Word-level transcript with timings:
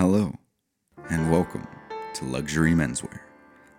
Hello, 0.00 0.32
and 1.10 1.30
welcome 1.30 1.68
to 2.14 2.24
Luxury 2.24 2.72
Menswear, 2.72 3.20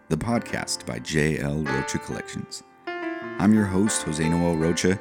the 0.08 0.16
podcast 0.16 0.86
by 0.86 1.00
JL 1.00 1.68
Rocha 1.68 1.98
Collections. 1.98 2.62
I'm 2.86 3.56
your 3.56 3.66
host, 3.66 4.04
Jose 4.04 4.30
Noel 4.30 4.56
Rocha, 4.56 5.00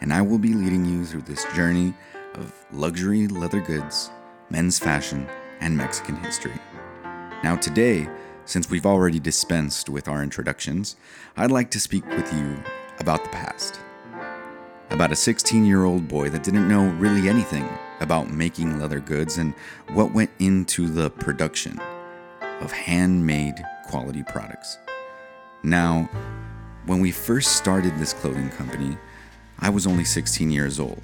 and 0.00 0.14
I 0.14 0.22
will 0.22 0.38
be 0.38 0.54
leading 0.54 0.86
you 0.86 1.04
through 1.04 1.20
this 1.26 1.44
journey 1.54 1.92
of 2.36 2.54
luxury 2.72 3.28
leather 3.28 3.60
goods, 3.60 4.10
men's 4.48 4.78
fashion, 4.78 5.28
and 5.60 5.76
Mexican 5.76 6.16
history. 6.16 6.58
Now, 7.44 7.56
today, 7.56 8.08
since 8.46 8.70
we've 8.70 8.86
already 8.86 9.20
dispensed 9.20 9.90
with 9.90 10.08
our 10.08 10.22
introductions, 10.22 10.96
I'd 11.36 11.50
like 11.50 11.70
to 11.72 11.80
speak 11.80 12.06
with 12.06 12.32
you 12.32 12.56
about 12.98 13.22
the 13.24 13.28
past. 13.28 13.78
About 14.88 15.12
a 15.12 15.16
16 15.16 15.66
year 15.66 15.84
old 15.84 16.08
boy 16.08 16.30
that 16.30 16.42
didn't 16.42 16.66
know 16.66 16.88
really 16.92 17.28
anything 17.28 17.68
about 18.02 18.30
making 18.30 18.78
leather 18.78 19.00
goods 19.00 19.38
and 19.38 19.54
what 19.92 20.12
went 20.12 20.30
into 20.38 20.88
the 20.88 21.10
production 21.10 21.80
of 22.60 22.72
handmade 22.72 23.64
quality 23.86 24.22
products. 24.24 24.78
Now, 25.62 26.10
when 26.86 27.00
we 27.00 27.12
first 27.12 27.56
started 27.56 27.96
this 27.98 28.12
clothing 28.12 28.50
company, 28.50 28.96
I 29.58 29.70
was 29.70 29.86
only 29.86 30.04
16 30.04 30.50
years 30.50 30.80
old. 30.80 31.02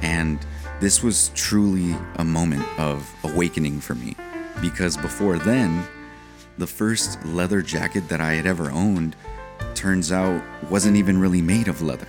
And 0.00 0.38
this 0.80 1.02
was 1.02 1.30
truly 1.34 1.94
a 2.16 2.24
moment 2.24 2.66
of 2.78 3.14
awakening 3.24 3.80
for 3.80 3.94
me 3.94 4.16
because 4.60 4.96
before 4.96 5.38
then, 5.38 5.86
the 6.56 6.66
first 6.66 7.24
leather 7.24 7.62
jacket 7.62 8.08
that 8.08 8.20
I 8.20 8.34
had 8.34 8.46
ever 8.46 8.70
owned 8.70 9.16
turns 9.74 10.12
out 10.12 10.42
wasn't 10.70 10.96
even 10.96 11.18
really 11.18 11.42
made 11.42 11.68
of 11.68 11.82
leather. 11.82 12.08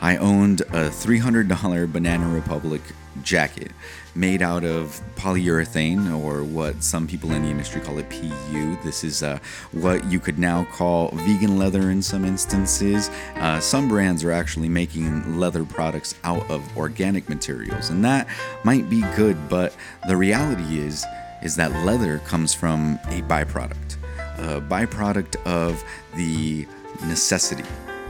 I 0.00 0.16
owned 0.16 0.60
a 0.62 0.88
$300 0.90 1.92
Banana 1.92 2.28
Republic 2.28 2.82
jacket 3.22 3.72
made 4.14 4.42
out 4.42 4.64
of 4.64 5.00
polyurethane, 5.14 6.12
or 6.22 6.42
what 6.42 6.82
some 6.82 7.06
people 7.06 7.32
in 7.32 7.42
the 7.42 7.48
industry 7.48 7.80
call 7.80 7.98
it 7.98 8.10
PU. 8.10 8.76
This 8.82 9.04
is 9.04 9.22
uh, 9.22 9.38
what 9.72 10.04
you 10.06 10.18
could 10.18 10.38
now 10.38 10.64
call 10.72 11.10
vegan 11.12 11.58
leather 11.58 11.90
in 11.90 12.02
some 12.02 12.24
instances. 12.24 13.08
Uh, 13.36 13.60
some 13.60 13.88
brands 13.88 14.24
are 14.24 14.32
actually 14.32 14.68
making 14.68 15.38
leather 15.38 15.64
products 15.64 16.14
out 16.24 16.48
of 16.50 16.76
organic 16.76 17.28
materials, 17.28 17.90
and 17.90 18.04
that 18.04 18.26
might 18.64 18.90
be 18.90 19.00
good, 19.16 19.36
but 19.48 19.74
the 20.08 20.16
reality 20.16 20.78
is 20.78 21.04
is 21.42 21.56
that 21.56 21.72
leather 21.86 22.18
comes 22.20 22.52
from 22.52 22.98
a 23.06 23.22
byproduct, 23.22 23.96
a 24.38 24.60
byproduct 24.60 25.36
of 25.46 25.82
the 26.14 26.66
necessity, 27.06 27.64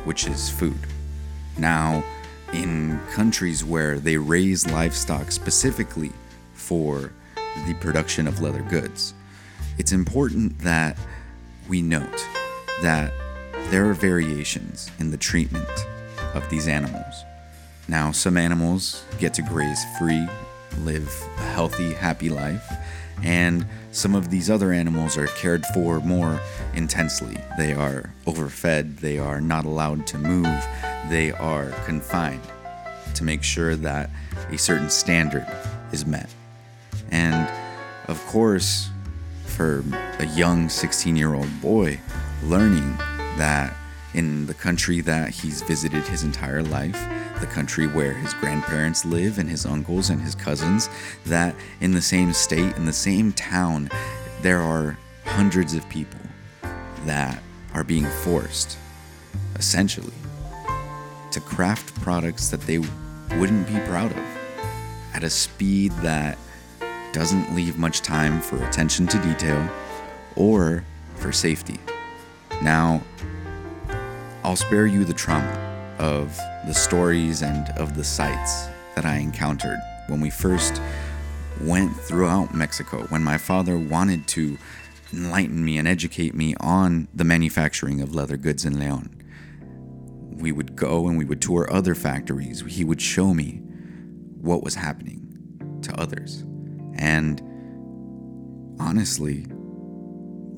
which 0.04 0.26
is 0.26 0.50
food. 0.50 0.78
Now, 1.56 2.02
in 2.52 3.00
countries 3.12 3.64
where 3.64 3.98
they 3.98 4.16
raise 4.16 4.66
livestock 4.70 5.30
specifically 5.30 6.12
for 6.54 7.12
the 7.66 7.74
production 7.74 8.26
of 8.26 8.40
leather 8.40 8.62
goods, 8.62 9.14
it's 9.78 9.92
important 9.92 10.58
that 10.60 10.98
we 11.68 11.82
note 11.82 12.26
that 12.82 13.12
there 13.70 13.88
are 13.88 13.94
variations 13.94 14.90
in 14.98 15.10
the 15.10 15.16
treatment 15.16 15.68
of 16.34 16.48
these 16.50 16.66
animals. 16.66 17.24
Now, 17.88 18.12
some 18.12 18.36
animals 18.36 19.04
get 19.18 19.34
to 19.34 19.42
graze 19.42 19.84
free, 19.98 20.26
live 20.78 21.08
a 21.38 21.42
healthy, 21.42 21.92
happy 21.92 22.28
life, 22.28 22.70
and 23.22 23.66
some 23.92 24.14
of 24.14 24.30
these 24.30 24.48
other 24.48 24.72
animals 24.72 25.16
are 25.18 25.26
cared 25.26 25.64
for 25.66 26.00
more 26.00 26.40
intensely. 26.74 27.36
They 27.58 27.74
are 27.74 28.12
overfed, 28.26 28.98
they 28.98 29.18
are 29.18 29.40
not 29.40 29.64
allowed 29.64 30.06
to 30.08 30.18
move, 30.18 30.64
they 31.08 31.32
are 31.32 31.70
confined 31.84 32.42
to 33.14 33.24
make 33.24 33.42
sure 33.42 33.76
that 33.76 34.10
a 34.50 34.56
certain 34.56 34.90
standard 34.90 35.46
is 35.92 36.06
met. 36.06 36.30
And 37.10 37.50
of 38.08 38.24
course, 38.26 38.88
for 39.44 39.84
a 40.18 40.26
young 40.26 40.68
16 40.68 41.16
year 41.16 41.34
old 41.34 41.60
boy, 41.60 42.00
learning 42.44 42.96
that 43.36 43.76
in 44.14 44.46
the 44.46 44.54
country 44.54 45.00
that 45.00 45.30
he's 45.30 45.62
visited 45.62 46.02
his 46.04 46.22
entire 46.22 46.62
life, 46.62 46.96
the 47.40 47.46
country 47.46 47.86
where 47.86 48.12
his 48.12 48.34
grandparents 48.34 49.04
live 49.04 49.38
and 49.38 49.48
his 49.48 49.66
uncles 49.66 50.10
and 50.10 50.20
his 50.20 50.34
cousins, 50.34 50.88
that 51.26 51.54
in 51.80 51.92
the 51.92 52.02
same 52.02 52.32
state, 52.32 52.76
in 52.76 52.84
the 52.84 52.92
same 52.92 53.32
town, 53.32 53.90
there 54.42 54.60
are 54.60 54.98
hundreds 55.24 55.74
of 55.74 55.88
people 55.88 56.20
that 57.06 57.42
are 57.74 57.84
being 57.84 58.06
forced, 58.06 58.76
essentially, 59.56 60.12
to 61.30 61.40
craft 61.40 61.94
products 62.02 62.48
that 62.50 62.60
they 62.62 62.78
wouldn't 63.38 63.66
be 63.66 63.78
proud 63.80 64.10
of 64.12 64.38
at 65.14 65.22
a 65.22 65.30
speed 65.30 65.92
that 66.02 66.36
doesn't 67.12 67.54
leave 67.54 67.78
much 67.78 68.02
time 68.02 68.40
for 68.40 68.62
attention 68.64 69.06
to 69.06 69.18
detail 69.22 69.68
or 70.36 70.84
for 71.16 71.32
safety. 71.32 71.78
Now, 72.62 73.02
I'll 74.44 74.56
spare 74.56 74.86
you 74.86 75.04
the 75.04 75.12
trauma 75.12 75.69
of 76.00 76.34
the 76.66 76.72
stories 76.72 77.42
and 77.42 77.68
of 77.76 77.94
the 77.94 78.02
sights 78.02 78.68
that 78.94 79.04
I 79.04 79.16
encountered 79.16 79.78
when 80.08 80.20
we 80.20 80.30
first 80.30 80.80
went 81.60 81.94
throughout 81.94 82.54
Mexico, 82.54 83.02
when 83.10 83.22
my 83.22 83.36
father 83.36 83.78
wanted 83.78 84.26
to 84.28 84.56
enlighten 85.12 85.62
me 85.62 85.76
and 85.76 85.86
educate 85.86 86.34
me 86.34 86.54
on 86.58 87.06
the 87.14 87.24
manufacturing 87.24 88.00
of 88.00 88.14
leather 88.14 88.38
goods 88.38 88.64
in 88.64 88.80
Leon. 88.80 89.14
We 90.30 90.52
would 90.52 90.74
go 90.74 91.06
and 91.06 91.18
we 91.18 91.26
would 91.26 91.42
tour 91.42 91.70
other 91.70 91.94
factories. 91.94 92.62
He 92.66 92.82
would 92.82 93.02
show 93.02 93.34
me 93.34 93.60
what 94.40 94.62
was 94.62 94.74
happening 94.74 95.78
to 95.82 95.94
others. 96.00 96.44
And 96.94 97.42
honestly, 98.80 99.46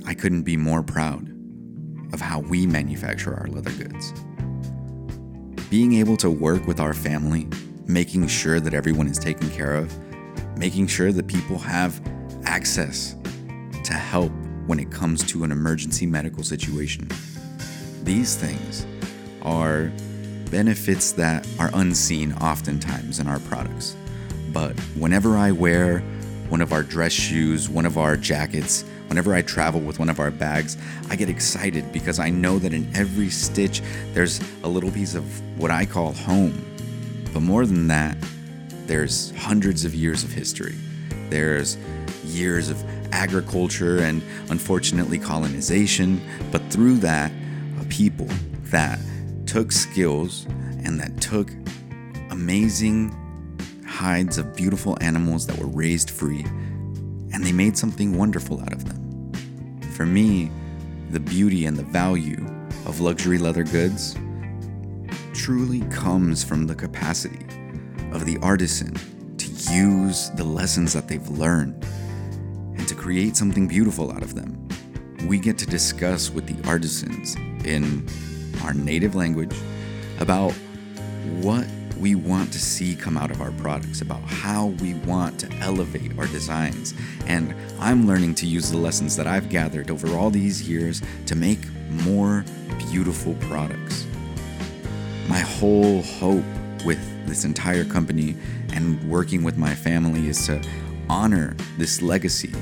I 0.06 0.14
couldn't 0.14 0.42
be 0.42 0.56
more 0.56 0.84
proud 0.84 1.30
of 2.12 2.20
how 2.20 2.40
we 2.40 2.64
manufacture 2.64 3.34
our 3.34 3.48
leather 3.48 3.72
goods. 3.72 4.12
Being 5.72 5.94
able 5.94 6.18
to 6.18 6.30
work 6.30 6.66
with 6.66 6.80
our 6.80 6.92
family, 6.92 7.48
making 7.86 8.26
sure 8.26 8.60
that 8.60 8.74
everyone 8.74 9.06
is 9.06 9.18
taken 9.18 9.48
care 9.48 9.74
of, 9.74 9.90
making 10.58 10.86
sure 10.88 11.12
that 11.12 11.26
people 11.26 11.56
have 11.56 11.98
access 12.44 13.16
to 13.84 13.94
help 13.94 14.30
when 14.66 14.78
it 14.78 14.90
comes 14.90 15.24
to 15.28 15.44
an 15.44 15.50
emergency 15.50 16.04
medical 16.04 16.42
situation. 16.42 17.08
These 18.02 18.36
things 18.36 18.86
are 19.40 19.90
benefits 20.50 21.12
that 21.12 21.48
are 21.58 21.70
unseen 21.72 22.34
oftentimes 22.34 23.18
in 23.18 23.26
our 23.26 23.38
products. 23.38 23.96
But 24.52 24.78
whenever 24.94 25.38
I 25.38 25.52
wear 25.52 26.04
one 26.52 26.60
of 26.60 26.74
our 26.74 26.82
dress 26.82 27.12
shoes, 27.12 27.70
one 27.70 27.86
of 27.86 27.96
our 27.96 28.14
jackets, 28.14 28.84
whenever 29.06 29.34
I 29.34 29.40
travel 29.40 29.80
with 29.80 29.98
one 29.98 30.10
of 30.10 30.20
our 30.20 30.30
bags, 30.30 30.76
I 31.08 31.16
get 31.16 31.30
excited 31.30 31.90
because 31.92 32.18
I 32.18 32.28
know 32.28 32.58
that 32.58 32.74
in 32.74 32.94
every 32.94 33.30
stitch 33.30 33.80
there's 34.12 34.38
a 34.62 34.68
little 34.68 34.90
piece 34.90 35.14
of 35.14 35.24
what 35.58 35.70
I 35.70 35.86
call 35.86 36.12
home. 36.12 36.62
But 37.32 37.40
more 37.40 37.64
than 37.64 37.88
that, 37.88 38.18
there's 38.84 39.30
hundreds 39.38 39.86
of 39.86 39.94
years 39.94 40.24
of 40.24 40.30
history. 40.30 40.74
There's 41.30 41.78
years 42.22 42.68
of 42.68 42.84
agriculture 43.14 44.00
and 44.00 44.20
unfortunately 44.50 45.18
colonization, 45.18 46.20
but 46.50 46.62
through 46.68 46.96
that, 46.98 47.32
a 47.80 47.84
people 47.86 48.28
that 48.64 48.98
took 49.46 49.72
skills 49.72 50.44
and 50.84 51.00
that 51.00 51.18
took 51.18 51.50
amazing 52.28 53.16
hides 54.02 54.36
of 54.36 54.56
beautiful 54.56 54.98
animals 55.00 55.46
that 55.46 55.56
were 55.58 55.68
raised 55.68 56.10
free 56.10 56.42
and 57.32 57.44
they 57.44 57.52
made 57.52 57.78
something 57.78 58.18
wonderful 58.18 58.60
out 58.60 58.72
of 58.72 58.84
them. 58.84 59.30
For 59.92 60.04
me, 60.04 60.50
the 61.10 61.20
beauty 61.20 61.66
and 61.66 61.76
the 61.76 61.84
value 61.84 62.44
of 62.84 62.98
luxury 62.98 63.38
leather 63.38 63.62
goods 63.62 64.16
truly 65.32 65.82
comes 65.82 66.42
from 66.42 66.66
the 66.66 66.74
capacity 66.74 67.46
of 68.10 68.26
the 68.26 68.38
artisan 68.42 68.92
to 69.36 69.48
use 69.72 70.30
the 70.30 70.42
lessons 70.42 70.92
that 70.94 71.06
they've 71.06 71.28
learned 71.28 71.86
and 72.76 72.88
to 72.88 72.96
create 72.96 73.36
something 73.36 73.68
beautiful 73.68 74.10
out 74.10 74.24
of 74.24 74.34
them. 74.34 74.66
We 75.28 75.38
get 75.38 75.58
to 75.58 75.66
discuss 75.66 76.28
with 76.28 76.48
the 76.48 76.68
artisans 76.68 77.36
in 77.64 78.04
our 78.64 78.74
native 78.74 79.14
language 79.14 79.54
about 80.18 80.50
what 81.40 81.68
we 82.02 82.16
want 82.16 82.52
to 82.52 82.58
see 82.58 82.96
come 82.96 83.16
out 83.16 83.30
of 83.30 83.40
our 83.40 83.52
products, 83.52 84.00
about 84.00 84.20
how 84.22 84.66
we 84.82 84.94
want 84.94 85.38
to 85.38 85.48
elevate 85.58 86.10
our 86.18 86.26
designs. 86.26 86.94
And 87.28 87.54
I'm 87.78 88.08
learning 88.08 88.34
to 88.36 88.46
use 88.46 88.72
the 88.72 88.76
lessons 88.76 89.14
that 89.16 89.28
I've 89.28 89.48
gathered 89.48 89.88
over 89.88 90.08
all 90.16 90.28
these 90.28 90.68
years 90.68 91.00
to 91.26 91.36
make 91.36 91.60
more 92.04 92.44
beautiful 92.90 93.34
products. 93.34 94.04
My 95.28 95.38
whole 95.38 96.02
hope 96.02 96.44
with 96.84 96.98
this 97.28 97.44
entire 97.44 97.84
company 97.84 98.34
and 98.72 99.00
working 99.08 99.44
with 99.44 99.56
my 99.56 99.72
family 99.72 100.26
is 100.26 100.44
to 100.46 100.60
honor 101.08 101.54
this 101.78 102.02
legacy 102.02 102.52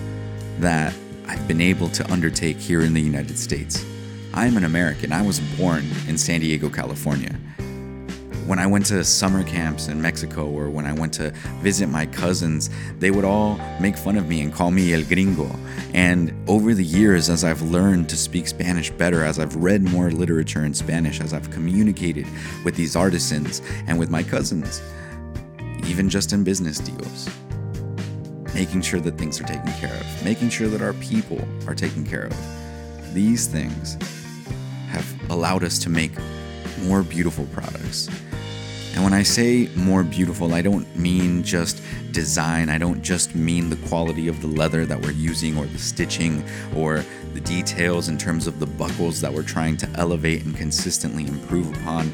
that 0.58 0.92
I've 1.26 1.48
been 1.48 1.62
able 1.62 1.88
to 1.88 2.12
undertake 2.12 2.58
here 2.58 2.82
in 2.82 2.92
the 2.92 3.00
United 3.00 3.38
States. 3.38 3.86
I'm 4.34 4.58
an 4.58 4.64
American. 4.64 5.12
I 5.12 5.22
was 5.22 5.40
born 5.40 5.86
in 6.06 6.18
San 6.18 6.40
Diego, 6.40 6.68
California 6.68 7.34
when 8.50 8.58
I 8.58 8.66
went 8.66 8.86
to 8.86 9.04
summer 9.04 9.44
camps 9.44 9.86
in 9.86 10.02
Mexico 10.02 10.50
or 10.50 10.68
when 10.68 10.84
I 10.84 10.92
went 10.92 11.12
to 11.14 11.30
visit 11.62 11.88
my 11.88 12.04
cousins, 12.04 12.68
they 12.98 13.12
would 13.12 13.24
all 13.24 13.60
make 13.80 13.96
fun 13.96 14.16
of 14.16 14.26
me 14.26 14.40
and 14.40 14.52
call 14.52 14.72
me 14.72 14.92
El 14.92 15.04
Gringo. 15.04 15.48
And 15.94 16.34
over 16.48 16.74
the 16.74 16.82
years, 16.84 17.30
as 17.30 17.44
I've 17.44 17.62
learned 17.62 18.08
to 18.08 18.16
speak 18.16 18.48
Spanish 18.48 18.90
better, 18.90 19.22
as 19.22 19.38
I've 19.38 19.54
read 19.54 19.84
more 19.84 20.10
literature 20.10 20.64
in 20.64 20.74
Spanish, 20.74 21.20
as 21.20 21.32
I've 21.32 21.48
communicated 21.52 22.26
with 22.64 22.74
these 22.74 22.96
artisans 22.96 23.62
and 23.86 24.00
with 24.00 24.10
my 24.10 24.24
cousins, 24.24 24.82
even 25.86 26.10
just 26.10 26.32
in 26.32 26.42
business 26.42 26.80
deals, 26.80 27.30
making 28.52 28.82
sure 28.82 28.98
that 28.98 29.16
things 29.16 29.40
are 29.40 29.44
taken 29.44 29.72
care 29.74 29.94
of, 29.94 30.24
making 30.24 30.48
sure 30.48 30.66
that 30.66 30.82
our 30.82 30.94
people 30.94 31.40
are 31.68 31.74
taken 31.76 32.04
care 32.04 32.24
of. 32.24 33.14
These 33.14 33.46
things 33.46 33.96
have 34.88 35.30
allowed 35.30 35.62
us 35.62 35.78
to 35.84 35.88
make 35.88 36.10
more 36.82 37.04
beautiful 37.04 37.46
products. 37.52 38.08
And 38.94 39.04
when 39.04 39.12
I 39.12 39.22
say 39.22 39.68
more 39.76 40.02
beautiful, 40.02 40.52
I 40.52 40.62
don't 40.62 40.96
mean 40.96 41.42
just 41.42 41.82
design. 42.10 42.68
I 42.68 42.78
don't 42.78 43.02
just 43.02 43.34
mean 43.34 43.70
the 43.70 43.76
quality 43.88 44.26
of 44.28 44.40
the 44.40 44.48
leather 44.48 44.84
that 44.84 45.00
we're 45.00 45.12
using 45.12 45.56
or 45.56 45.66
the 45.66 45.78
stitching 45.78 46.44
or 46.76 47.04
the 47.32 47.40
details 47.40 48.08
in 48.08 48.18
terms 48.18 48.46
of 48.46 48.58
the 48.58 48.66
buckles 48.66 49.20
that 49.20 49.32
we're 49.32 49.44
trying 49.44 49.76
to 49.78 49.88
elevate 49.94 50.44
and 50.44 50.56
consistently 50.56 51.26
improve 51.26 51.72
upon. 51.80 52.12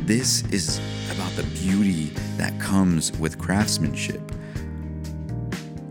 This 0.00 0.42
is 0.50 0.80
about 1.12 1.30
the 1.36 1.44
beauty 1.60 2.06
that 2.36 2.58
comes 2.60 3.16
with 3.18 3.38
craftsmanship. 3.38 4.20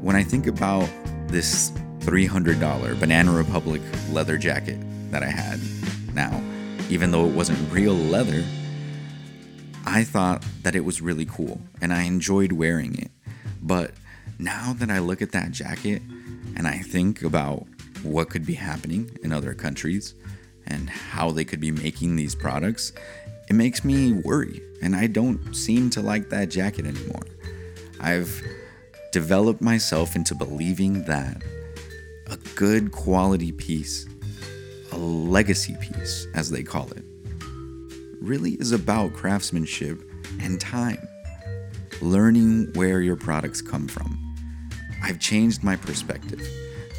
When 0.01 0.15
I 0.17 0.23
think 0.23 0.47
about 0.47 0.89
this 1.27 1.71
$300 1.99 2.99
Banana 2.99 3.31
Republic 3.31 3.81
leather 4.11 4.37
jacket 4.37 4.77
that 5.11 5.23
I 5.23 5.29
had 5.29 5.59
now, 6.13 6.43
even 6.89 7.11
though 7.11 7.25
it 7.25 7.33
wasn't 7.33 7.71
real 7.71 7.93
leather, 7.93 8.43
I 9.85 10.03
thought 10.03 10.45
that 10.63 10.75
it 10.75 10.85
was 10.85 11.01
really 11.01 11.25
cool 11.25 11.59
and 11.81 11.93
I 11.93 12.03
enjoyed 12.03 12.53
wearing 12.53 12.97
it. 12.97 13.11
But 13.61 13.91
now 14.39 14.73
that 14.73 14.89
I 14.89 14.99
look 14.99 15.21
at 15.21 15.31
that 15.33 15.51
jacket 15.51 16.01
and 16.55 16.67
I 16.67 16.79
think 16.79 17.21
about 17.21 17.65
what 18.03 18.29
could 18.29 18.45
be 18.45 18.53
happening 18.53 19.17
in 19.23 19.31
other 19.31 19.53
countries 19.53 20.13
and 20.67 20.89
how 20.89 21.31
they 21.31 21.45
could 21.45 21.59
be 21.59 21.71
making 21.71 22.15
these 22.15 22.35
products, 22.35 22.93
it 23.49 23.53
makes 23.53 23.83
me 23.83 24.13
worry. 24.13 24.61
And 24.81 24.95
I 24.95 25.07
don't 25.07 25.53
seem 25.53 25.89
to 25.91 26.01
like 26.01 26.29
that 26.29 26.49
jacket 26.49 26.85
anymore. 26.85 27.23
I've 27.99 28.41
developed 29.11 29.61
myself 29.61 30.15
into 30.15 30.35
believing 30.35 31.03
that 31.05 31.41
a 32.27 32.37
good 32.55 32.91
quality 32.91 33.51
piece, 33.51 34.07
a 34.91 34.97
legacy 34.97 35.75
piece, 35.79 36.27
as 36.33 36.49
they 36.49 36.63
call 36.63 36.89
it, 36.91 37.02
really 38.23 38.51
is 38.51 38.71
about 38.71 39.13
craftsmanship 39.13 40.01
and 40.41 40.59
time. 40.59 41.07
Learning 42.01 42.71
where 42.73 43.01
your 43.01 43.17
products 43.17 43.61
come 43.61 43.87
from. 43.87 44.17
I've 45.03 45.19
changed 45.19 45.63
my 45.63 45.75
perspective. 45.75 46.41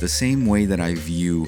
The 0.01 0.09
same 0.09 0.47
way 0.47 0.67
that 0.67 0.81
I 0.81 0.95
view 0.95 1.47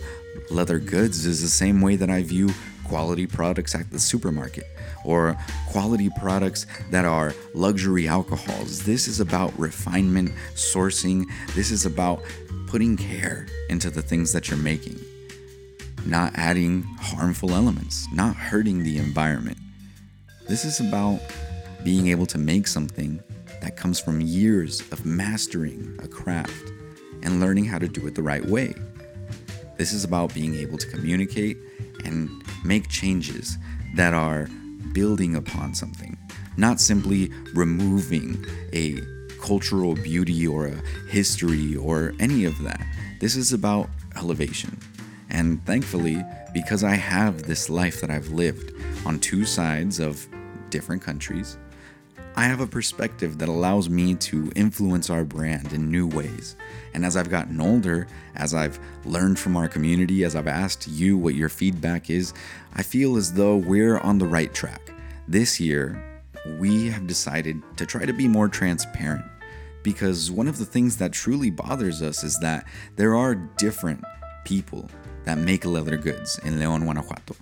leather 0.50 0.78
goods 0.78 1.26
is 1.26 1.42
the 1.42 1.48
same 1.48 1.80
way 1.80 1.96
that 1.96 2.08
I 2.08 2.22
view 2.22 2.50
quality 2.84 3.26
products 3.26 3.74
at 3.74 3.90
the 3.90 3.98
supermarket 3.98 4.64
or 5.04 5.36
quality 5.68 6.08
products 6.18 6.66
that 6.90 7.04
are 7.04 7.34
luxury 7.52 8.08
alcohols. 8.08 8.84
This 8.84 9.06
is 9.08 9.20
about 9.20 9.56
refinement, 9.58 10.32
sourcing. 10.54 11.26
This 11.54 11.70
is 11.70 11.84
about 11.84 12.22
putting 12.66 12.96
care 12.96 13.46
into 13.68 13.90
the 13.90 14.02
things 14.02 14.32
that 14.32 14.48
you're 14.48 14.58
making, 14.58 14.98
not 16.06 16.32
adding 16.34 16.82
harmful 16.98 17.52
elements, 17.52 18.06
not 18.12 18.36
hurting 18.36 18.82
the 18.82 18.98
environment. 18.98 19.58
This 20.48 20.64
is 20.64 20.78
about 20.78 21.18
being 21.82 22.06
able 22.06 22.26
to 22.26 22.38
make 22.38 22.68
something 22.68 23.20
that 23.60 23.76
comes 23.76 23.98
from 23.98 24.20
years 24.20 24.80
of 24.92 25.04
mastering 25.04 25.98
a 26.00 26.06
craft 26.06 26.70
and 27.24 27.40
learning 27.40 27.64
how 27.64 27.78
to 27.78 27.88
do 27.88 28.06
it 28.06 28.14
the 28.14 28.22
right 28.22 28.46
way. 28.46 28.72
This 29.76 29.92
is 29.92 30.04
about 30.04 30.32
being 30.32 30.54
able 30.54 30.78
to 30.78 30.86
communicate 30.86 31.56
and 32.04 32.30
make 32.64 32.88
changes 32.88 33.58
that 33.96 34.14
are 34.14 34.46
building 34.92 35.34
upon 35.34 35.74
something, 35.74 36.16
not 36.56 36.80
simply 36.80 37.32
removing 37.52 38.46
a 38.72 39.00
cultural 39.40 39.96
beauty 39.96 40.46
or 40.46 40.66
a 40.66 40.82
history 41.10 41.74
or 41.74 42.14
any 42.20 42.44
of 42.44 42.62
that. 42.62 42.86
This 43.20 43.34
is 43.34 43.52
about 43.52 43.90
elevation. 44.14 44.78
And 45.28 45.64
thankfully, 45.66 46.22
because 46.54 46.84
I 46.84 46.94
have 46.94 47.42
this 47.42 47.68
life 47.68 48.00
that 48.00 48.10
I've 48.10 48.28
lived 48.28 48.72
on 49.04 49.18
two 49.18 49.44
sides 49.44 49.98
of 49.98 50.26
different 50.70 51.02
countries, 51.02 51.58
I 52.38 52.44
have 52.44 52.60
a 52.60 52.66
perspective 52.66 53.38
that 53.38 53.48
allows 53.48 53.88
me 53.88 54.14
to 54.14 54.52
influence 54.54 55.08
our 55.08 55.24
brand 55.24 55.72
in 55.72 55.90
new 55.90 56.06
ways. 56.06 56.54
And 56.92 57.04
as 57.04 57.16
I've 57.16 57.30
gotten 57.30 57.60
older, 57.60 58.06
as 58.34 58.52
I've 58.52 58.78
learned 59.06 59.38
from 59.38 59.56
our 59.56 59.68
community, 59.68 60.22
as 60.22 60.36
I've 60.36 60.46
asked 60.46 60.86
you 60.86 61.16
what 61.16 61.34
your 61.34 61.48
feedback 61.48 62.10
is, 62.10 62.34
I 62.74 62.82
feel 62.82 63.16
as 63.16 63.32
though 63.32 63.56
we're 63.56 63.98
on 63.98 64.18
the 64.18 64.26
right 64.26 64.52
track. 64.52 64.92
This 65.26 65.58
year, 65.58 66.20
we 66.58 66.88
have 66.88 67.06
decided 67.06 67.62
to 67.76 67.86
try 67.86 68.04
to 68.04 68.12
be 68.12 68.28
more 68.28 68.48
transparent 68.48 69.24
because 69.82 70.30
one 70.30 70.48
of 70.48 70.58
the 70.58 70.64
things 70.64 70.96
that 70.98 71.12
truly 71.12 71.50
bothers 71.50 72.02
us 72.02 72.22
is 72.22 72.38
that 72.40 72.66
there 72.96 73.14
are 73.14 73.34
different 73.34 74.04
people 74.44 74.90
that 75.24 75.38
make 75.38 75.64
leather 75.64 75.96
goods 75.96 76.38
in 76.44 76.58
León, 76.58 76.82
Guanajuato. 76.82 77.34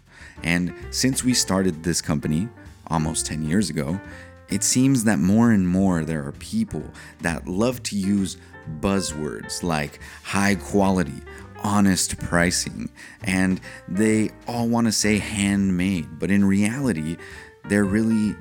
And 0.43 0.75
since 0.91 1.25
we 1.25 1.35
started 1.35 1.83
this 1.83 2.01
company, 2.01 2.49
almost 2.89 3.27
10 3.27 3.43
years 3.43 3.71
ago, 3.71 4.01
it 4.49 4.63
seems 4.63 5.05
that 5.05 5.19
more 5.19 5.51
and 5.51 5.67
more 5.67 6.05
there 6.05 6.27
are 6.27 6.33
people 6.33 6.85
that 7.21 7.49
love 7.49 7.83
to 7.85 7.97
use 7.97 8.37
buzzwords 8.81 9.63
like 9.63 10.01
high 10.23 10.55
quality, 10.55 11.21
honest 11.63 12.19
pricing, 12.19 12.91
and 13.23 13.61
they 13.89 14.31
all 14.47 14.69
want 14.69 14.87
to 14.87 14.93
say 14.93 15.19
handmade, 15.19 16.19
but 16.19 16.31
in 16.31 16.45
reality, 16.45 17.17
there 17.65 17.85
really 17.85 18.37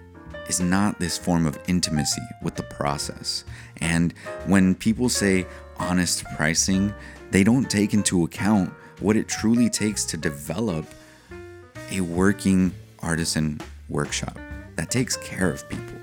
is 0.47 0.59
not 0.59 0.99
this 0.99 1.17
form 1.17 1.45
of 1.45 1.57
intimacy 1.67 2.21
with 2.41 2.55
the 2.55 2.63
process. 2.63 3.45
And 3.79 4.13
when 4.45 4.75
people 4.75 5.09
say 5.09 5.45
honest 5.77 6.25
pricing, 6.35 6.93
they 7.31 7.43
don't 7.43 7.69
take 7.69 7.93
into 7.93 8.23
account 8.23 8.73
what 8.99 9.15
it 9.15 9.27
truly 9.27 9.69
takes 9.69 10.05
to 10.05 10.17
develop 10.17 10.85
a 11.91 12.01
working 12.01 12.73
artisan 12.99 13.59
workshop 13.93 14.37
that 14.75 14.89
takes 14.89 15.15
care 15.17 15.49
of 15.49 15.67
people 15.69 15.95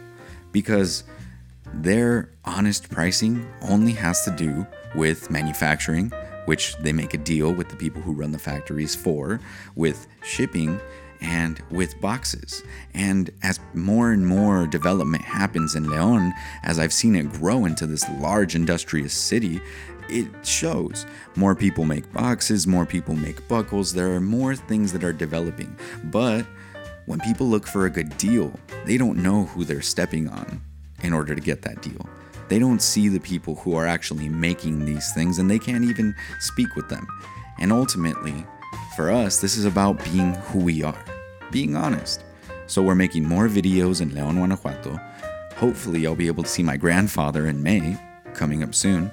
because 0.53 1.05
their 1.75 2.31
honest 2.45 2.91
pricing 2.91 3.47
only 3.69 3.93
has 3.93 4.25
to 4.25 4.31
do 4.31 4.67
with 4.95 5.31
manufacturing, 5.31 6.13
which 6.47 6.77
they 6.79 6.93
make 6.93 7.14
a 7.14 7.19
deal 7.19 7.53
with 7.53 7.69
the 7.69 7.76
people 7.76 8.03
who 8.03 8.12
run 8.12 8.33
the 8.33 8.38
factories 8.38 8.95
for, 8.95 9.41
with 9.76 10.07
shipping, 10.23 10.81
and 11.21 11.62
with 11.71 12.00
boxes. 12.00 12.62
And 12.95 13.31
as 13.43 13.61
more 13.75 14.11
and 14.11 14.26
more 14.26 14.67
development 14.67 15.23
happens 15.23 15.75
in 15.75 15.85
León, 15.85 16.33
as 16.62 16.79
I've 16.79 16.93
seen 16.93 17.14
it 17.14 17.31
grow 17.33 17.67
into 17.67 17.87
this 17.87 18.09
large 18.19 18.55
industrious 18.55 19.12
city, 19.12 19.61
it 20.09 20.26
shows 20.43 21.07
more 21.37 21.55
people 21.55 21.85
make 21.85 22.12
boxes, 22.12 22.67
more 22.67 22.87
people 22.87 23.14
make 23.14 23.47
buckles, 23.47 23.93
there 23.93 24.12
are 24.14 24.21
more 24.21 24.57
things 24.57 24.93
that 24.93 25.05
are 25.05 25.12
developing. 25.12 25.76
But 26.05 26.47
when 27.11 27.19
people 27.19 27.49
look 27.49 27.67
for 27.67 27.87
a 27.87 27.90
good 27.90 28.17
deal, 28.19 28.52
they 28.85 28.97
don't 28.97 29.21
know 29.21 29.47
who 29.47 29.64
they're 29.64 29.83
stepping 29.83 30.29
on 30.29 30.62
in 31.02 31.12
order 31.12 31.35
to 31.35 31.40
get 31.40 31.61
that 31.62 31.83
deal. 31.83 32.09
They 32.49 32.61
don't 32.61 32.81
see 32.81 33.09
the 33.09 33.19
people 33.19 33.57
who 33.57 33.75
are 33.75 33.85
actually 33.85 34.29
making 34.29 34.85
these 34.85 35.12
things 35.12 35.40
and 35.40 35.50
they 35.50 35.59
can't 35.59 35.83
even 35.83 36.14
speak 36.38 36.76
with 36.76 36.88
them. 36.88 37.09
And 37.59 37.73
ultimately, 37.73 38.47
for 38.95 39.11
us, 39.11 39.40
this 39.40 39.57
is 39.57 39.64
about 39.64 40.05
being 40.05 40.35
who 40.35 40.61
we 40.61 40.85
are, 40.85 41.05
being 41.50 41.75
honest. 41.75 42.23
So 42.69 42.81
we're 42.81 42.95
making 42.95 43.26
more 43.26 43.49
videos 43.49 44.00
in 44.00 44.11
León, 44.11 44.37
Guanajuato. 44.37 45.00
Hopefully, 45.57 46.07
I'll 46.07 46.14
be 46.14 46.29
able 46.29 46.45
to 46.45 46.49
see 46.49 46.62
my 46.62 46.76
grandfather 46.76 47.49
in 47.49 47.61
May, 47.61 47.99
coming 48.35 48.62
up 48.62 48.73
soon, 48.73 49.11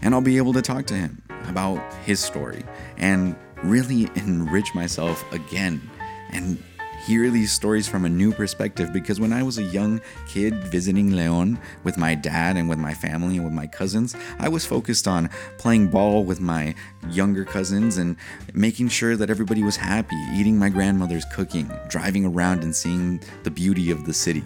and 0.00 0.14
I'll 0.14 0.20
be 0.20 0.36
able 0.36 0.52
to 0.52 0.62
talk 0.62 0.86
to 0.86 0.94
him 0.94 1.20
about 1.48 1.82
his 2.04 2.20
story 2.20 2.62
and 2.98 3.34
really 3.64 4.08
enrich 4.14 4.76
myself 4.76 5.24
again 5.32 5.90
and 6.30 6.62
hear 7.06 7.30
these 7.30 7.52
stories 7.52 7.88
from 7.88 8.04
a 8.04 8.08
new 8.08 8.32
perspective 8.32 8.92
because 8.92 9.18
when 9.18 9.32
I 9.32 9.42
was 9.42 9.58
a 9.58 9.62
young 9.62 10.00
kid 10.28 10.54
visiting 10.54 11.10
León 11.10 11.58
with 11.82 11.98
my 11.98 12.14
dad 12.14 12.56
and 12.56 12.68
with 12.68 12.78
my 12.78 12.94
family 12.94 13.36
and 13.36 13.44
with 13.44 13.52
my 13.52 13.66
cousins, 13.66 14.14
I 14.38 14.48
was 14.48 14.64
focused 14.64 15.08
on 15.08 15.28
playing 15.58 15.88
ball 15.88 16.24
with 16.24 16.40
my 16.40 16.74
younger 17.08 17.44
cousins 17.44 17.98
and 17.98 18.16
making 18.54 18.88
sure 18.88 19.16
that 19.16 19.30
everybody 19.30 19.64
was 19.64 19.76
happy, 19.76 20.16
eating 20.32 20.56
my 20.56 20.68
grandmother's 20.68 21.24
cooking, 21.32 21.70
driving 21.88 22.24
around 22.24 22.62
and 22.62 22.74
seeing 22.74 23.20
the 23.42 23.50
beauty 23.50 23.90
of 23.90 24.04
the 24.06 24.14
city. 24.14 24.44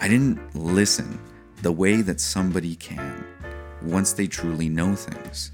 I 0.00 0.06
didn't 0.06 0.54
listen 0.54 1.18
the 1.62 1.72
way 1.72 2.02
that 2.02 2.20
somebody 2.20 2.76
can 2.76 3.24
once 3.82 4.12
they 4.12 4.28
truly 4.28 4.68
know 4.68 4.94
things. 4.94 5.50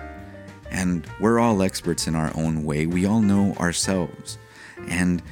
And 0.70 1.06
we're 1.20 1.38
all 1.38 1.62
experts 1.62 2.06
in 2.06 2.14
our 2.14 2.32
own 2.36 2.64
way. 2.64 2.86
We 2.86 3.06
all 3.06 3.20
know 3.20 3.54
ourselves. 3.54 4.38
And 4.88 5.22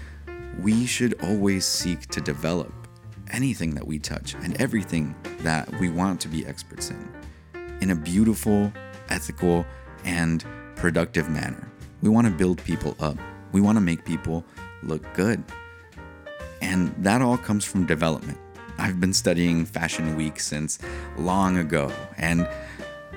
we 0.60 0.86
should 0.86 1.20
always 1.22 1.64
seek 1.64 2.06
to 2.08 2.20
develop 2.20 2.72
anything 3.30 3.74
that 3.74 3.86
we 3.86 3.98
touch 3.98 4.34
and 4.34 4.60
everything 4.60 5.14
that 5.40 5.70
we 5.80 5.88
want 5.88 6.20
to 6.20 6.28
be 6.28 6.46
experts 6.46 6.90
in 6.90 7.12
in 7.80 7.90
a 7.90 7.96
beautiful, 7.96 8.72
ethical, 9.08 9.66
and 10.04 10.44
productive 10.76 11.28
manner. 11.28 11.68
We 12.00 12.08
want 12.08 12.28
to 12.28 12.32
build 12.32 12.62
people 12.62 12.96
up. 13.00 13.18
We 13.50 13.60
want 13.60 13.76
to 13.76 13.80
make 13.80 14.04
people 14.04 14.44
look 14.84 15.02
good. 15.14 15.42
And 16.60 16.94
that 16.98 17.22
all 17.22 17.36
comes 17.36 17.64
from 17.64 17.86
development. 17.86 18.38
I've 18.78 19.00
been 19.00 19.12
studying 19.12 19.66
Fashion 19.66 20.16
Week 20.16 20.40
since 20.40 20.78
long 21.18 21.58
ago 21.58 21.92
and 22.18 22.48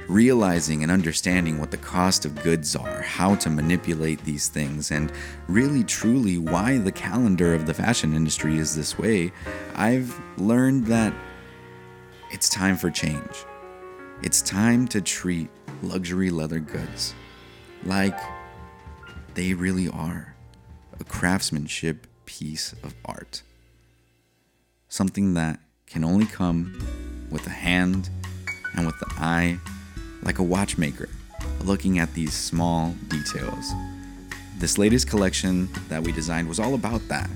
realizing 0.08 0.84
and 0.84 0.92
understanding 0.92 1.58
what 1.58 1.72
the 1.72 1.78
cost 1.78 2.26
of 2.26 2.36
goods 2.44 2.76
are, 2.76 3.02
how 3.02 3.36
to 3.36 3.50
manipulate 3.50 4.24
these 4.24 4.48
things, 4.48 4.92
and 4.92 5.12
really 5.48 5.84
truly 5.84 6.38
why 6.38 6.78
the 6.78 6.92
calendar 6.92 7.54
of 7.54 7.66
the 7.66 7.74
fashion 7.74 8.16
industry 8.16 8.58
is 8.58 8.76
this 8.76 8.98
way, 8.98 9.32
I've 9.76 10.20
learned 10.38 10.86
that 10.88 11.14
it's 12.32 12.50
time 12.50 12.78
for 12.78 12.90
change. 12.90 13.46
It's 14.22 14.42
time 14.42 14.88
to 14.90 15.02
treat 15.02 15.50
luxury 15.82 16.30
leather 16.30 16.60
goods 16.60 17.14
like 17.84 18.18
they 19.34 19.54
really 19.54 19.90
are 19.90 20.36
a 21.00 21.04
craftsmanship 21.04 22.08
piece 22.26 22.74
of 22.84 22.96
art. 23.04 23.44
Something 24.88 25.34
that 25.34 25.60
can 25.88 26.04
only 26.04 26.26
come 26.26 26.78
with 27.30 27.44
the 27.44 27.50
hand 27.50 28.10
and 28.76 28.86
with 28.86 28.98
the 29.00 29.12
eye, 29.18 29.60
like 30.26 30.40
a 30.40 30.44
watchmaker, 30.44 31.08
looking 31.62 32.00
at 32.00 32.14
these 32.14 32.34
small 32.34 32.96
details. 33.08 33.72
This 34.58 34.78
latest 34.78 35.08
collection 35.08 35.70
that 35.88 36.04
we 36.04 36.12
designed 36.12 36.50
was 36.50 36.60
all 36.60 36.74
about 36.74 37.08
that. 37.08 37.30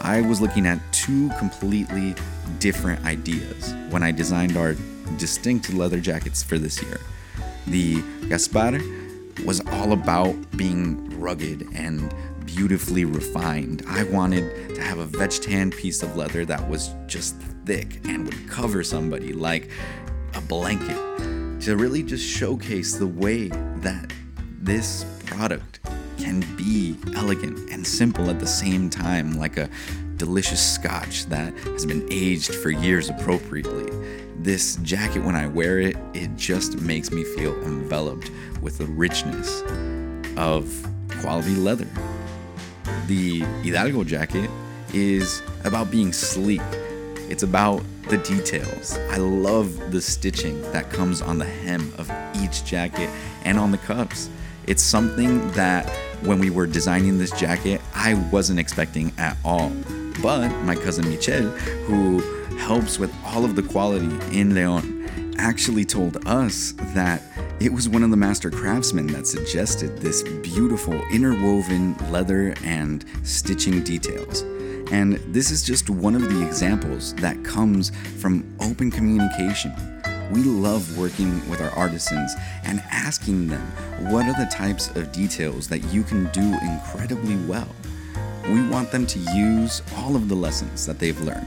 I 0.00 0.20
was 0.20 0.40
looking 0.40 0.66
at 0.66 0.80
two 0.92 1.30
completely 1.38 2.14
different 2.58 3.04
ideas 3.06 3.72
when 3.90 4.02
I 4.02 4.10
designed 4.10 4.56
our 4.56 4.74
distinct 5.16 5.72
leather 5.72 6.00
jackets 6.00 6.42
for 6.42 6.58
this 6.58 6.82
year. 6.82 7.00
The 7.68 8.02
Gaspar 8.28 8.80
was 9.46 9.60
all 9.68 9.92
about 9.92 10.34
being 10.56 11.18
rugged 11.18 11.68
and 11.72 12.12
beautifully 12.44 13.04
refined. 13.04 13.84
I 13.88 14.04
wanted 14.04 14.74
to 14.74 14.82
have 14.82 14.98
a 14.98 15.06
veg 15.06 15.30
tan 15.30 15.70
piece 15.70 16.02
of 16.02 16.16
leather 16.16 16.44
that 16.44 16.68
was 16.68 16.90
just 17.06 17.36
thick 17.64 18.00
and 18.06 18.26
would 18.26 18.48
cover 18.48 18.82
somebody 18.82 19.32
like 19.32 19.70
a 20.34 20.40
blanket 20.40 20.98
to 21.64 21.78
really 21.78 22.02
just 22.02 22.22
showcase 22.22 22.96
the 22.96 23.06
way 23.06 23.48
that 23.48 24.12
this 24.60 25.06
product 25.24 25.80
can 26.18 26.40
be 26.56 26.94
elegant 27.16 27.58
and 27.70 27.86
simple 27.86 28.28
at 28.28 28.38
the 28.38 28.46
same 28.46 28.90
time, 28.90 29.38
like 29.38 29.56
a 29.56 29.70
delicious 30.16 30.60
scotch 30.60 31.24
that 31.24 31.56
has 31.60 31.86
been 31.86 32.06
aged 32.10 32.54
for 32.54 32.68
years 32.68 33.08
appropriately. 33.08 33.90
This 34.40 34.76
jacket, 34.82 35.20
when 35.20 35.34
I 35.34 35.46
wear 35.46 35.80
it, 35.80 35.96
it 36.12 36.36
just 36.36 36.82
makes 36.82 37.10
me 37.10 37.24
feel 37.24 37.54
enveloped 37.62 38.30
with 38.60 38.76
the 38.76 38.84
richness 38.84 39.62
of 40.36 40.70
quality 41.22 41.54
leather. 41.54 41.88
The 43.06 43.40
Hidalgo 43.62 44.04
jacket 44.04 44.50
is 44.92 45.40
about 45.64 45.90
being 45.90 46.12
sleek. 46.12 46.60
It's 47.34 47.42
about 47.42 47.82
the 48.10 48.18
details. 48.18 48.96
I 49.10 49.16
love 49.16 49.90
the 49.90 50.00
stitching 50.00 50.62
that 50.70 50.88
comes 50.88 51.20
on 51.20 51.36
the 51.36 51.44
hem 51.44 51.92
of 51.98 52.08
each 52.40 52.64
jacket 52.64 53.10
and 53.44 53.58
on 53.58 53.72
the 53.72 53.78
cuffs. 53.78 54.30
It's 54.68 54.84
something 54.84 55.50
that 55.50 55.90
when 56.22 56.38
we 56.38 56.50
were 56.50 56.68
designing 56.68 57.18
this 57.18 57.32
jacket, 57.32 57.80
I 57.92 58.14
wasn't 58.30 58.60
expecting 58.60 59.12
at 59.18 59.36
all. 59.44 59.70
But 60.22 60.48
my 60.62 60.76
cousin 60.76 61.10
Michelle, 61.10 61.50
who 61.88 62.20
helps 62.58 63.00
with 63.00 63.12
all 63.24 63.44
of 63.44 63.56
the 63.56 63.64
quality 63.64 64.16
in 64.30 64.54
Leon, 64.54 65.34
actually 65.36 65.84
told 65.84 66.24
us 66.28 66.72
that 66.94 67.20
it 67.58 67.72
was 67.72 67.88
one 67.88 68.04
of 68.04 68.12
the 68.12 68.16
master 68.16 68.48
craftsmen 68.48 69.08
that 69.08 69.26
suggested 69.26 69.98
this 69.98 70.22
beautiful 70.22 70.94
interwoven 71.10 71.96
leather 72.12 72.54
and 72.62 73.04
stitching 73.24 73.82
details. 73.82 74.44
And 74.90 75.14
this 75.34 75.50
is 75.50 75.62
just 75.62 75.90
one 75.90 76.14
of 76.14 76.22
the 76.22 76.46
examples 76.46 77.14
that 77.16 77.42
comes 77.44 77.90
from 78.20 78.44
open 78.60 78.90
communication. 78.90 79.72
We 80.30 80.42
love 80.42 80.96
working 80.98 81.48
with 81.48 81.60
our 81.60 81.70
artisans 81.70 82.34
and 82.64 82.82
asking 82.90 83.48
them 83.48 83.62
what 84.10 84.26
are 84.26 84.44
the 84.44 84.50
types 84.50 84.88
of 84.96 85.12
details 85.12 85.68
that 85.68 85.80
you 85.92 86.02
can 86.02 86.30
do 86.32 86.56
incredibly 86.62 87.36
well. 87.46 87.68
We 88.48 88.66
want 88.68 88.90
them 88.90 89.06
to 89.06 89.18
use 89.18 89.82
all 89.96 90.16
of 90.16 90.28
the 90.28 90.34
lessons 90.34 90.86
that 90.86 90.98
they've 90.98 91.20
learned 91.20 91.46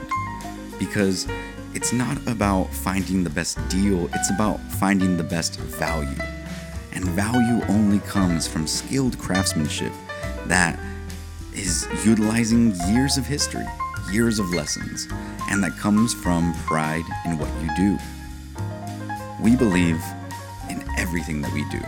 because 0.79 1.27
it's 1.73 1.93
not 1.93 2.17
about 2.27 2.73
finding 2.73 3.23
the 3.23 3.29
best 3.29 3.57
deal, 3.69 4.09
it's 4.13 4.29
about 4.31 4.59
finding 4.79 5.17
the 5.17 5.23
best 5.23 5.59
value. 5.59 6.17
And 6.93 7.05
value 7.05 7.63
only 7.69 7.99
comes 7.99 8.47
from 8.47 8.65
skilled 8.65 9.17
craftsmanship 9.19 9.91
that 10.47 10.79
is 11.57 11.87
utilizing 12.05 12.75
years 12.87 13.17
of 13.17 13.25
history, 13.25 13.65
years 14.11 14.37
of 14.37 14.53
lessons, 14.53 15.07
and 15.49 15.63
that 15.63 15.75
comes 15.77 16.13
from 16.13 16.53
pride 16.65 17.05
in 17.25 17.37
what 17.39 17.49
you 17.61 17.69
do. 17.75 17.97
We 19.41 19.55
believe 19.55 19.99
in 20.69 20.83
everything 20.97 21.41
that 21.41 21.51
we 21.53 21.67
do, 21.69 21.81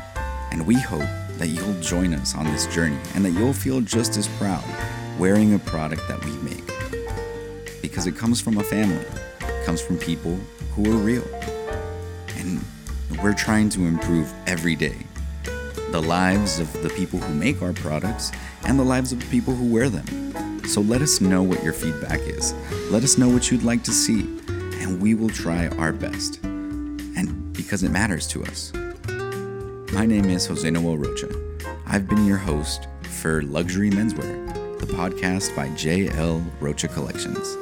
and 0.52 0.66
we 0.66 0.76
hope 0.76 1.08
that 1.38 1.48
you'll 1.48 1.80
join 1.82 2.14
us 2.16 2.36
on 2.36 2.46
this 2.46 2.66
journey 2.68 2.98
and 3.14 3.24
that 3.24 3.32
you'll 3.32 3.54
feel 3.54 3.80
just 3.80 4.18
as 4.18 4.28
proud 4.40 4.64
wearing 5.20 5.54
a 5.54 5.60
product 5.60 6.08
that 6.08 6.24
we 6.26 6.32
make. 6.38 6.66
Because 7.82 8.08
it 8.08 8.16
comes 8.16 8.42
from 8.42 8.58
a 8.58 8.64
family, 8.64 9.06
it 9.42 9.66
comes 9.66 9.82
from 9.82 9.98
people 9.98 10.38
who 10.74 10.92
are 10.92 10.98
real. 10.98 11.28
And 12.38 12.60
we're 13.22 13.34
trying 13.34 13.70
to 13.70 13.86
improve 13.86 14.34
every 14.48 14.76
day 14.76 14.96
the 15.91 16.01
lives 16.01 16.60
of 16.60 16.72
the 16.84 16.89
people 16.89 17.17
who 17.17 17.34
make 17.34 17.63
our 17.63 17.74
products 17.74 18.31
and 18.65 18.77
the 18.77 18.84
lives 18.84 19.12
of 19.12 19.19
the 19.19 19.25
people 19.25 19.55
who 19.55 19.65
wear 19.74 19.89
them. 19.89 20.63
So 20.65 20.81
let 20.81 21.01
us 21.01 21.19
know 21.19 21.41
what 21.41 21.63
your 21.63 21.74
feedback 21.74 22.19
is. 22.22 22.53
Let 22.91 23.03
us 23.03 23.17
know 23.17 23.27
what 23.27 23.50
you'd 23.50 23.63
like 23.63 23.84
to 23.86 23.91
see, 23.91 24.22
and 24.81 25.01
we 25.01 25.15
will 25.15 25.29
try 25.29 25.67
our 25.69 25.91
best. 25.91 26.43
And 26.43 27.51
because 27.53 27.81
it 27.81 27.89
matters 27.89 28.27
to 28.27 28.43
us. 28.43 28.72
My 29.91 30.05
name 30.05 30.29
is 30.29 30.46
Jose 30.46 30.69
Noel 30.69 30.96
Rocha. 30.98 31.29
I've 31.88 32.08
been 32.08 32.24
your 32.27 32.38
host 32.38 32.88
for 33.01 33.41
Luxury 33.41 33.89
Menswear, 33.89 34.79
the 34.79 34.86
podcast 34.86 35.55
by 35.55 35.69
JL 35.69 36.46
Rocha 36.60 36.88
Collections. 36.88 37.58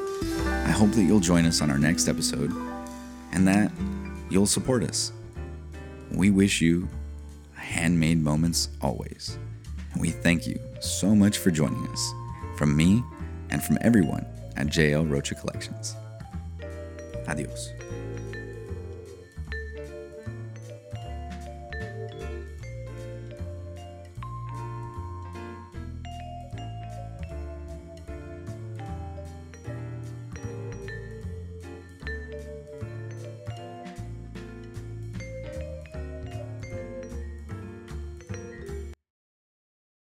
I 0.66 0.70
hope 0.70 0.90
that 0.90 1.04
you'll 1.04 1.20
join 1.20 1.46
us 1.46 1.62
on 1.62 1.70
our 1.70 1.78
next 1.78 2.08
episode 2.08 2.52
and 3.32 3.48
that 3.48 3.72
you'll 4.28 4.44
support 4.44 4.84
us. 4.84 5.12
We 6.12 6.30
wish 6.30 6.60
you 6.60 6.90
handmade 7.78 8.22
moments 8.22 8.68
always. 8.82 9.38
And 9.92 10.02
we 10.02 10.10
thank 10.10 10.46
you 10.46 10.58
so 10.80 11.14
much 11.14 11.38
for 11.38 11.50
joining 11.50 11.86
us 11.88 12.12
from 12.56 12.76
me 12.76 13.02
and 13.50 13.62
from 13.62 13.78
everyone 13.80 14.26
at 14.56 14.66
JL 14.66 15.10
Rocha 15.10 15.34
Collections. 15.34 15.94
Adios. 17.28 17.77